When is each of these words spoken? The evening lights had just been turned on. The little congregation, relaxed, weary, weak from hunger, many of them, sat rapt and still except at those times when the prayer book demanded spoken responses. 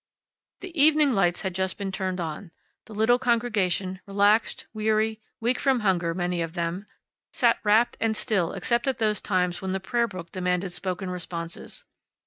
The 0.61 0.75
evening 0.81 1.11
lights 1.11 1.43
had 1.43 1.53
just 1.53 1.77
been 1.77 1.91
turned 1.91 2.19
on. 2.19 2.49
The 2.85 2.95
little 2.95 3.19
congregation, 3.19 3.99
relaxed, 4.07 4.65
weary, 4.73 5.21
weak 5.39 5.59
from 5.59 5.81
hunger, 5.81 6.15
many 6.15 6.41
of 6.41 6.53
them, 6.53 6.87
sat 7.33 7.59
rapt 7.63 7.97
and 7.99 8.17
still 8.17 8.53
except 8.53 8.87
at 8.87 8.97
those 8.97 9.21
times 9.21 9.61
when 9.61 9.73
the 9.73 9.79
prayer 9.79 10.07
book 10.07 10.31
demanded 10.31 10.73
spoken 10.73 11.11
responses. 11.11 11.83